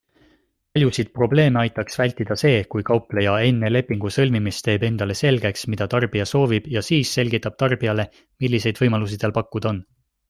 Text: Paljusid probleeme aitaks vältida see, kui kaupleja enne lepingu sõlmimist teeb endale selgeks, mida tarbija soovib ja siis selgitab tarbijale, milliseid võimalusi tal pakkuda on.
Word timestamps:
Paljusid 0.77 1.09
probleeme 1.17 1.59
aitaks 1.63 1.99
vältida 2.01 2.37
see, 2.43 2.63
kui 2.71 2.85
kaupleja 2.87 3.35
enne 3.49 3.69
lepingu 3.73 4.11
sõlmimist 4.15 4.65
teeb 4.69 4.87
endale 4.89 5.19
selgeks, 5.21 5.67
mida 5.75 5.89
tarbija 5.95 6.27
soovib 6.33 6.71
ja 6.79 6.85
siis 6.91 7.13
selgitab 7.19 7.61
tarbijale, 7.65 8.07
milliseid 8.47 8.83
võimalusi 8.85 9.25
tal 9.27 9.37
pakkuda 9.39 9.73
on. 9.77 9.85